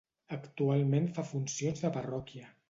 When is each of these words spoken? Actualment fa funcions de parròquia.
Actualment 0.37 1.05
fa 1.19 1.27
funcions 1.33 1.85
de 1.85 1.93
parròquia. 1.99 2.51